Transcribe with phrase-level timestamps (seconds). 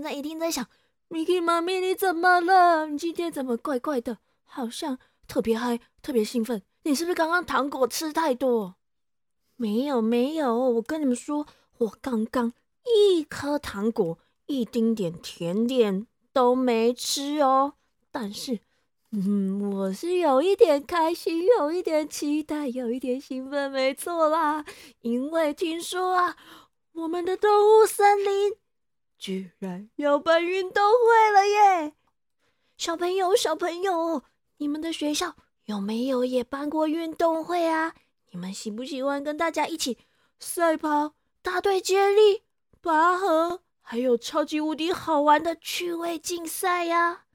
[0.00, 0.66] 现在一定在想
[1.10, 2.86] ，Miki 妈咪你怎么了？
[2.86, 4.16] 你今天怎么怪怪的？
[4.44, 6.62] 好像特别嗨，特别兴奋。
[6.84, 8.76] 你是不是刚刚糖果吃太多？
[9.56, 12.54] 没有没有，我跟你们说，我刚刚
[12.86, 17.74] 一颗糖果、一丁点甜点都没吃哦。
[18.10, 18.60] 但是，
[19.10, 24.64] 嗯，我是有一点开心，有一点期待，有一点兴奋，没错啦。
[25.02, 26.38] 因为听说啊，
[26.92, 28.54] 我们的动物森林
[29.20, 31.94] 居然要办运动会了耶！
[32.78, 34.24] 小朋友，小朋友，
[34.56, 37.94] 你们的学校有没有也办过运动会啊？
[38.30, 39.98] 你们喜不喜欢跟大家一起
[40.38, 42.44] 赛跑、大队接力、
[42.80, 47.26] 拔河，还有超级无敌好玩的趣味竞赛呀？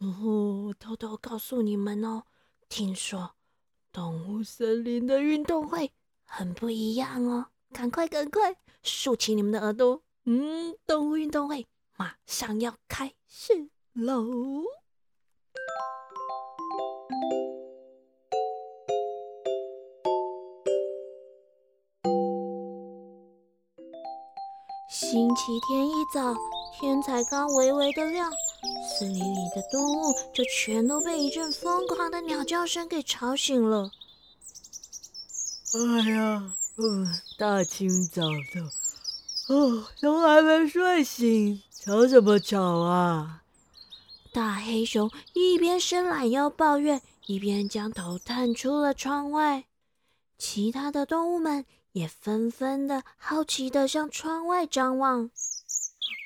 [0.00, 2.24] 哦，偷偷告诉你们哦，
[2.68, 3.36] 听说
[3.90, 5.92] 动物森林的运动会
[6.24, 14.24] 很不一样哦，赶快赶快竖起你们的耳朵，嗯，动物运动会马上要开始喽！
[24.88, 26.34] 星期天一早，
[26.78, 28.30] 天才刚微微的亮，
[28.96, 33.90] 森林里的动物就全都被一阵疯狂的鸟叫声给吵醒了。
[35.74, 38.70] 哎呀，嗯，大清早的，
[39.52, 43.42] 哦，都还没睡醒，吵什么吵啊？
[44.32, 49.64] 大黑熊一边伸懒腰抱怨，一边将头探出了窗外。
[50.38, 51.64] 其他的动物们。
[51.92, 55.28] 也纷纷的好奇的向窗外张望。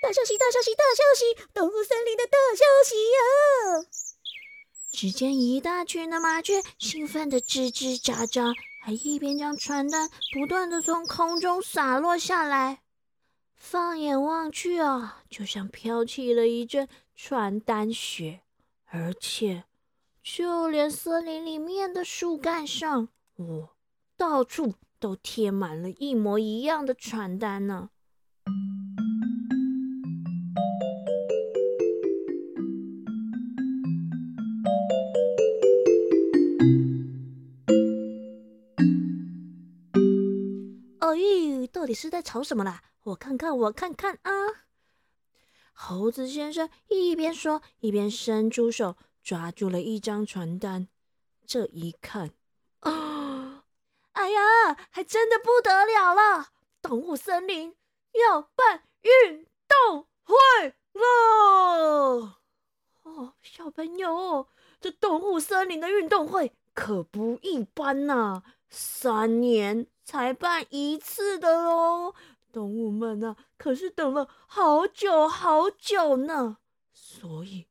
[0.01, 0.39] 大消息！
[0.39, 0.71] 大消息！
[0.77, 1.49] 大消息！
[1.53, 3.87] 动物森林的大消息呀！
[4.93, 12.83] 只见一大群的麻雀兴奋的吱吱喳喳，还一边将传单不断的从空中洒落下来。
[13.57, 18.43] 放眼望去啊，就像飘起了一阵传单雪，
[18.85, 19.65] 而且
[20.23, 23.71] 就连森林里面的树干上，哇，
[24.17, 24.75] 到处。
[24.99, 27.91] 都贴满了一模一样的传单呢。
[41.07, 42.83] 哎呦，到底是在吵什么啦？
[43.05, 44.33] 我看看，我看看啊！
[45.73, 50.89] 猴子先生一边说，一边伸出手抓住了一张传单。
[51.47, 52.33] 这一看，
[52.81, 53.65] 啊！
[54.13, 56.49] 哎呀，还真的不得了了！
[56.83, 57.77] 动物森林
[58.13, 60.35] 要办运动会
[60.93, 62.41] 了！
[63.05, 64.49] 哦，小朋友，
[64.81, 72.15] 这动物森林的运动会可不一般呐，三年才办一次的哦。
[72.53, 76.59] 动物们啊，可是等了好久好久呢。
[76.93, 77.67] 所以，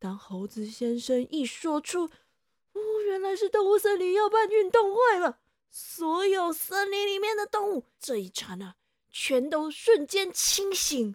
[0.00, 2.10] 当猴子先生一说出，
[2.72, 5.38] 哦，原来是动物森林要办运动会了。
[5.70, 8.74] 所有森林里面的动物，这一刹那
[9.10, 11.14] 全都瞬间清醒，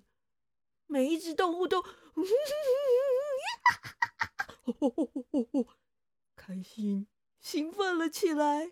[0.87, 1.83] 每一只动物都
[6.35, 7.07] 开心、
[7.41, 8.71] 兴奋了起来，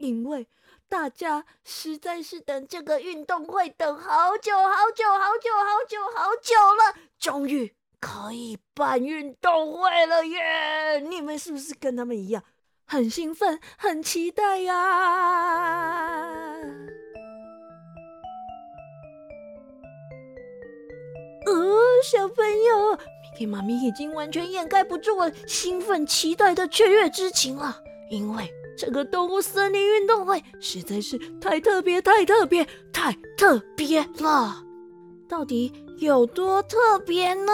[0.00, 0.48] 因为
[0.88, 7.74] 大家实在是等这个运动会等好久、好久、好久、好久、好久了，终于。
[8.00, 11.00] 可以办运动会了耶！
[11.00, 12.42] 你们是不是跟他们一样
[12.86, 14.72] 很兴奋、很期待呀？
[21.44, 22.96] 呃，小朋友
[23.36, 34.64] ，Miki 妈咪已经完全掩盖不住我兴奋、期待的雀跃之情了，因为这个动物森林运动会实在是太特别、太特别、太特别了。
[35.28, 37.52] 到底有多特别呢？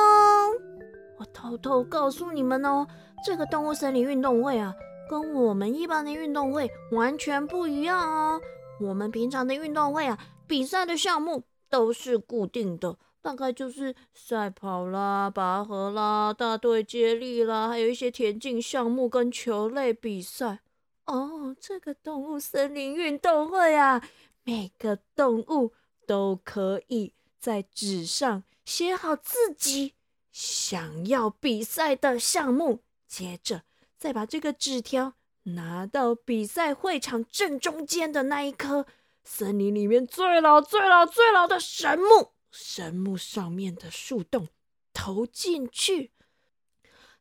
[1.18, 2.86] 我偷偷告诉你们哦，
[3.24, 4.74] 这个动物森林运动会啊，
[5.10, 8.40] 跟我们一般的运动会完全不一样哦。
[8.80, 20.60] 我们平常的运动会啊，比赛的项目都是固定的，大概就是赛跑啦、拔河啦、大队接力啦，还有一些田径项目跟球类比赛。
[21.06, 24.06] 哦，这个动物森林运动会啊，
[24.44, 25.72] 每个动物
[26.06, 27.14] 都可以。
[27.38, 29.94] 在纸上写好自己
[30.32, 33.62] 想要比赛的项目，接着
[33.96, 35.12] 再把这个纸条
[35.44, 38.84] 拿到比赛会场正中间的那一棵
[39.22, 44.48] 森林里面最老、最老、最老的神木，神木上面的树洞
[44.92, 46.10] 投进去。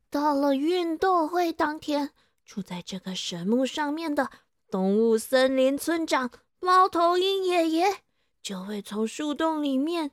[0.09, 2.13] 到了运动会当天，
[2.45, 4.29] 住在这个神木上面的
[4.69, 6.31] 动物森林村长。
[6.61, 8.01] 猫头鹰爷爷
[8.41, 10.11] 就会从树洞里面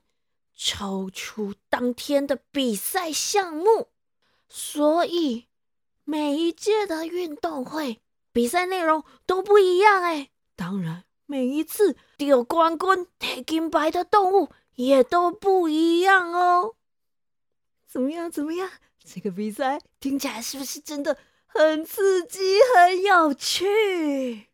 [0.55, 3.89] 抽出当天的比赛项目，
[4.47, 5.47] 所以
[6.03, 8.01] 每一届的运动会
[8.31, 10.29] 比赛内容都不一样哎。
[10.55, 16.75] 当然，每一次得冠军、得金牌的动物也都不一样哦。
[17.87, 18.29] 怎么样？
[18.29, 18.69] 怎么样？
[19.03, 21.17] 这个比赛听起来是不是真的
[21.53, 22.39] 很刺激、
[22.75, 24.47] 很有趣？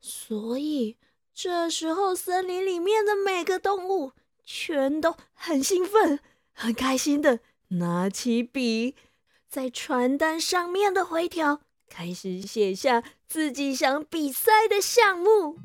[0.00, 0.96] 所以
[1.34, 4.12] 这时候，森林里面的每个动物
[4.42, 6.18] 全都很兴奋、
[6.54, 8.96] 很开心的拿起笔，
[9.48, 15.58] 在传单上面的回条开始写下自己想比赛的项目。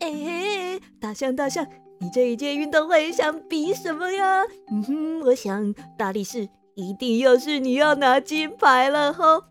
[0.00, 1.66] 哎，大象，大象，
[2.00, 4.44] 你这一届运动会想比什么呀？
[4.70, 6.48] 嗯哼，我想大力士。
[6.74, 9.42] 一定又是你要拿金牌了吼！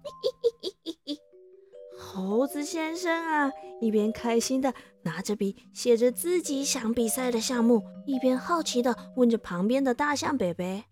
[1.99, 3.51] 猴子先生啊，
[3.81, 10.85] 一边开心的拿着笔写着自己想比赛的项目，一边好奇的问着旁边的大象北北：“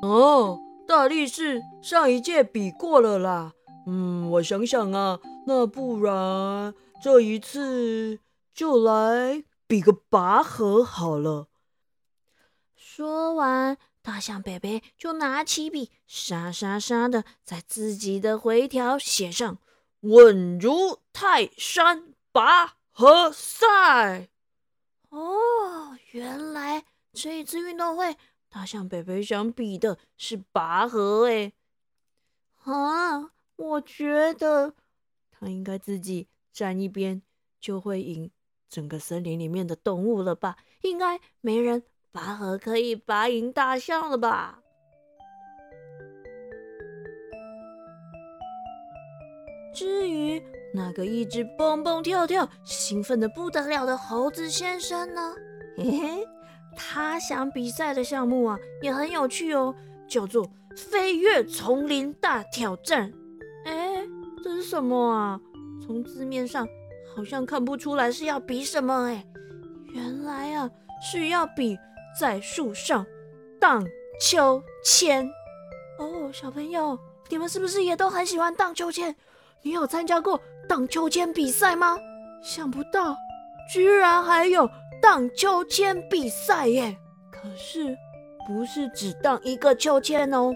[0.00, 0.58] 哦，
[0.88, 3.52] 大力士上一届比过了啦。
[3.86, 6.72] 嗯，我想想啊，那不然
[7.02, 8.18] 这一次
[8.54, 11.48] 就来比个拔河好了。”
[12.76, 13.78] 说完。
[14.02, 19.58] 大象贝贝就拿起笔，沙沙沙的在自己的回条写上
[20.02, 24.28] “稳如泰山拔河赛”。
[25.10, 28.16] 哦，原来这一次运动会，
[28.48, 31.28] 大象贝贝想比的是拔河。
[31.28, 31.52] 哎，
[32.64, 34.74] 啊，我觉得
[35.30, 37.22] 他应该自己站一边
[37.60, 38.28] 就会赢
[38.72, 40.56] 整个森林里面的动物了吧？
[40.80, 41.82] 应该没人。
[42.10, 44.60] 拔河可以拔赢大象了吧？
[49.74, 50.42] 至于
[50.72, 55.34] 那个一直蹦蹦跳跳、兴奋的不得了的猴子先生呢？
[55.76, 56.28] 嘿嘿，
[56.74, 59.74] 他想比赛的项目啊，也很有趣哦，
[60.08, 63.12] 叫做“飞跃丛林大挑战”。
[63.66, 64.06] 哎，
[64.42, 65.38] 这是什么啊？
[65.84, 66.66] 从字面上
[67.14, 69.06] 好像看不出来是要比什么。
[69.08, 69.24] 哎，
[69.92, 70.70] 原来啊
[71.00, 71.78] 是要比。
[72.20, 73.06] 在树上
[73.58, 73.82] 荡
[74.20, 75.26] 秋千
[75.98, 76.98] 哦，小朋友，
[77.30, 79.16] 你们是不是也都很喜欢荡秋千？
[79.62, 80.38] 你有参加过
[80.68, 81.96] 荡秋千比赛吗？
[82.42, 83.16] 想不到，
[83.72, 84.68] 居然还有
[85.00, 86.94] 荡秋千比赛耶！
[87.30, 87.96] 可是
[88.46, 90.54] 不是只荡一个秋千哦。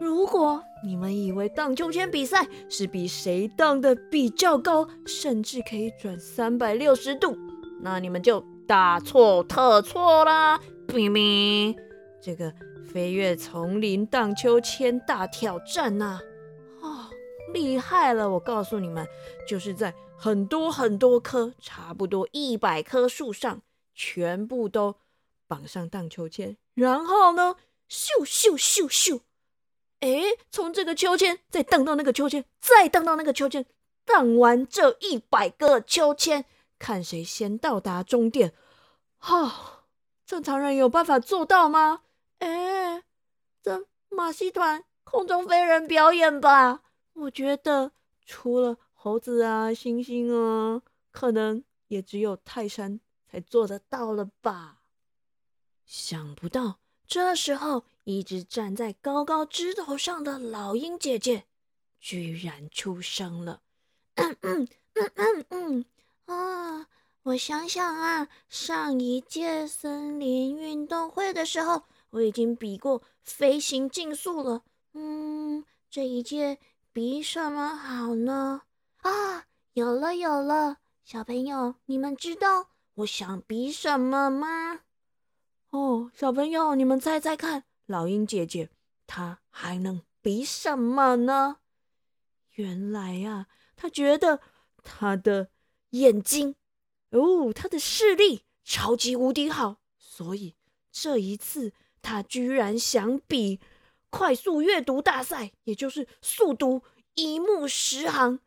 [0.00, 7.36] 如果你们以为荡秋千比赛是比谁荡的比较高，甚至可以转三百六十度，
[7.80, 8.44] 那你们就。
[8.66, 10.58] 大错特错啦！
[10.88, 11.76] 咪咪，
[12.22, 12.50] 这个
[12.82, 16.18] 飞跃丛林荡秋千大挑战呐，
[16.80, 17.10] 哦，
[17.52, 18.30] 厉害了！
[18.30, 19.06] 我告诉你们，
[19.46, 23.60] 就是在很多很多棵，差不多一百棵树上，
[23.94, 24.96] 全部都
[25.46, 27.56] 绑上荡秋千，然后呢，
[27.90, 29.20] 咻咻咻咻，
[30.04, 33.64] 哎，从这个秋千再荡到那个秋千，再荡到那个秋千，
[34.04, 36.44] 荡完这一百个秋千。
[36.78, 38.52] 看谁先到达终点，
[39.16, 39.86] 哈！
[40.26, 42.02] 正常人有办法做到吗？
[42.40, 43.02] 哎，
[43.62, 46.82] 这马戏团空中飞人表演吧？
[47.14, 47.92] 我觉得
[48.26, 54.80] 除了猴子啊、猩猩啊，可能也只有泰山才做得到了吧。
[55.86, 61.44] 想不到这时候，一直站在高高枝头上的老鹰姐姐
[61.98, 63.62] 居然出声了。
[64.14, 65.84] 嗯嗯嗯嗯嗯。
[66.26, 66.86] 啊，
[67.24, 74.62] 我想想啊，上一届森林运动会的时候，我已经比过飞行竞速了。
[74.92, 76.58] 嗯，这一届
[76.92, 78.62] 比什么好呢？
[78.98, 84.80] 啊，有了有了，小朋友，你们知道我想比什么吗？
[85.70, 88.70] 哦，小朋友，你们猜猜看，老鹰姐姐
[89.06, 91.58] 她还能比什么呢？
[92.52, 94.40] 原来呀，她觉得
[94.82, 95.50] 她的。
[95.94, 96.56] 眼睛，
[97.10, 100.56] 哦，他的视力超级无敌好，所以
[100.90, 101.72] 这一次
[102.02, 103.60] 他居然想比
[104.10, 106.82] 快速阅读大赛，也就是速读
[107.14, 108.40] 一目十行，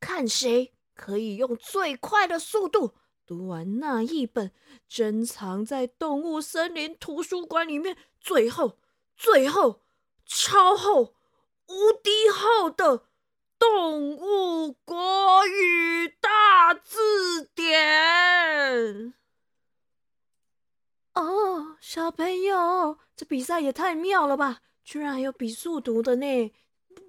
[0.00, 2.94] 看谁可以用最快的速度
[3.24, 4.50] 读完那一本
[4.90, 8.76] 珍藏在动物森林图书馆里面最后、
[9.16, 9.82] 最后
[10.26, 11.14] 超厚、
[11.68, 13.06] 无敌厚的。
[13.56, 19.12] 动物国语大字典
[21.12, 24.62] 哦，小朋友，这比赛也太妙了吧！
[24.82, 26.52] 居然还有比速读的呢！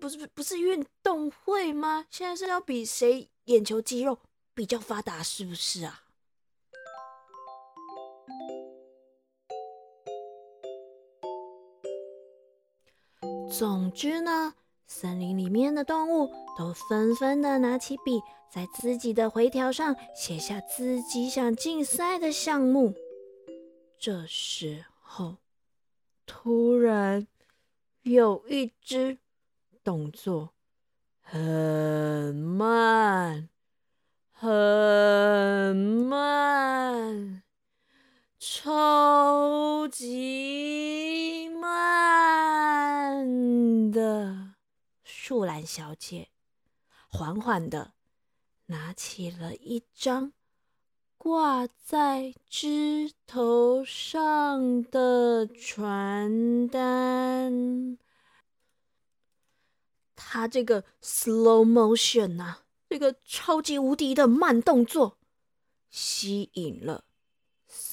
[0.01, 2.05] 不是不是运动会吗？
[2.09, 4.19] 现在是要比谁眼球肌肉
[4.53, 6.03] 比较发达，是不是啊？
[13.61, 14.55] 总之呢，
[14.87, 22.95] 森林里面的动物都纷纷的拿起笔，在自己的回条上写下自己想竞赛的项目。
[23.99, 25.37] 这时候，
[26.25, 27.27] 突然
[28.01, 29.19] 有一只
[29.83, 30.53] 动作
[31.21, 33.47] 很慢、
[34.31, 37.43] 很慢、
[38.43, 42.01] 超级慢
[43.91, 44.55] 的
[45.03, 46.29] 树懒小姐，
[47.07, 47.93] 缓缓的
[48.65, 50.33] 拿起了一张。
[51.19, 57.99] 挂在枝头上的传单，
[60.15, 65.19] 他这个 slow motion 呐，这个超级无敌的慢动作，
[65.91, 67.03] 吸引了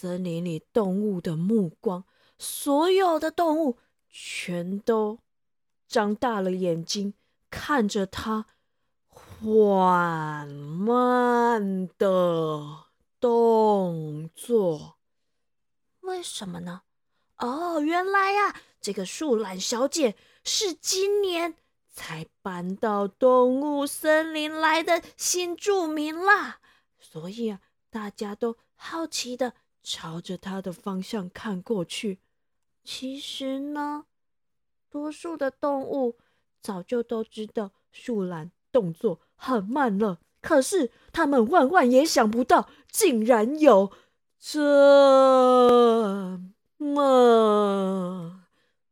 [0.00, 2.05] 森林里动物的目光。
[2.38, 3.78] 所有的动物
[4.09, 5.19] 全都
[5.88, 7.14] 张大了眼睛
[7.50, 8.47] 看着他，
[9.09, 12.85] 缓慢的。
[13.21, 14.99] 动作？
[16.02, 16.83] 为什么呢？
[17.38, 20.14] 哦，原来呀，这个树懒小姐
[20.45, 21.57] 是今年
[21.88, 26.61] 才搬到动物森林来的新住民啦，
[27.00, 32.19] 所以啊，大家都好奇的朝着他的方向看过去。
[32.85, 34.07] 其实呢，
[34.89, 36.17] 多数的动物
[36.61, 40.21] 早就都知道树懒动作很慢了。
[40.41, 43.93] 可是他们万万也想不到，竟然有
[44.39, 44.61] 这
[46.79, 48.45] 么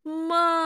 [0.03, 0.65] 慢。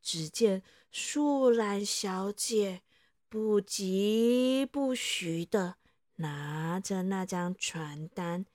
[0.00, 2.82] 只见树懒小姐
[3.28, 5.76] 不疾不徐的
[6.16, 8.46] 拿着那张传单，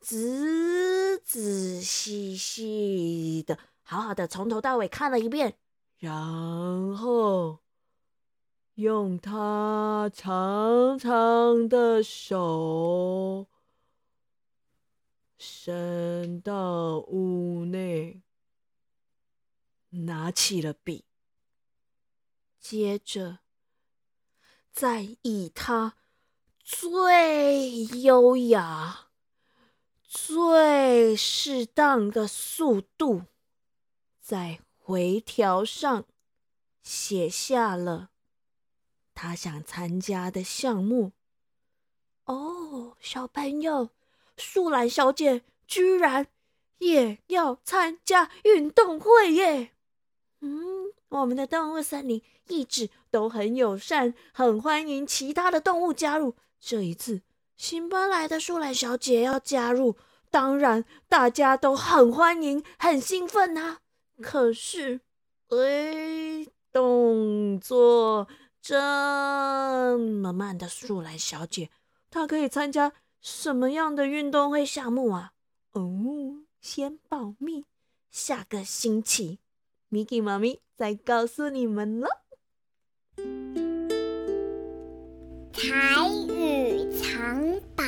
[0.00, 5.58] 仔仔细细的、好好的从头到尾看了一遍，
[5.98, 7.60] 然后。
[8.76, 13.46] 用他长长的手
[15.38, 18.20] 伸到屋内，
[19.88, 21.06] 拿起了笔，
[22.60, 23.38] 接着
[24.70, 25.94] 再以他
[26.68, 29.06] 最优雅、
[30.02, 33.22] 最适当的速度，
[34.20, 36.04] 在回条上
[36.82, 38.10] 写下了。
[39.14, 41.12] 他想参加的项目
[42.24, 43.90] 哦，小朋友，
[44.36, 46.26] 树懒小姐居然
[46.78, 49.70] 也要参加运动会耶！
[50.40, 56.34] 嗯，我们的动物森林一直都很友善，很欢迎其他的动物加入。
[56.60, 57.22] 这一次
[57.56, 59.96] 新搬来的树懒小姐要加入，
[60.30, 63.78] 当然大家都很欢迎，很兴奋啊！
[64.20, 65.00] 可是，
[65.48, 68.28] 哎，动作。
[68.60, 71.70] 这么慢的树懒小姐，
[72.10, 75.32] 她可以参加什么样的运动会项目啊？
[75.70, 77.64] 哦，先保密，
[78.10, 79.38] 下个星期
[79.88, 82.08] ，Miki 妈咪再告诉你们了。
[87.26, 87.82] 藏宝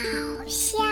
[0.48, 0.82] 箱，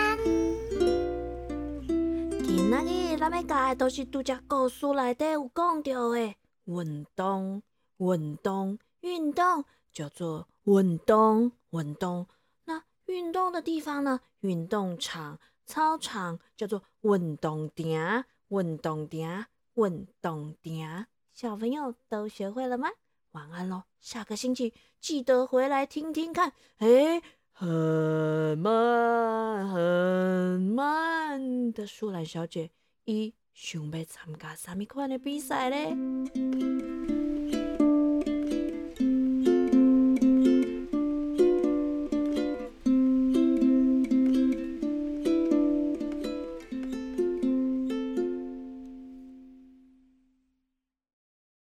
[2.45, 7.61] 今仔日咱要教的都是拄只故事内底有讲到的运动，
[7.97, 9.65] 运动，运动。
[9.91, 12.25] 叫做运动，运动。
[12.63, 14.21] 那运动的地方呢？
[14.39, 21.05] 运动场、操场叫做运动场，运动场，运动场。
[21.33, 22.87] 小朋友都学会了吗？
[23.31, 23.83] 晚安喽！
[23.99, 26.53] 下个星期记得回来听听看。
[26.77, 27.21] 哎，
[27.59, 32.69] 很慢很慢的树懒小姐，
[33.05, 36.96] 伊想要参加什么款的比赛呢？